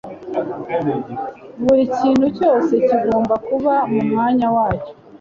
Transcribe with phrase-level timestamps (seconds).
[1.63, 4.91] buri kintu cyose kigomba kuba mumwanya wacyo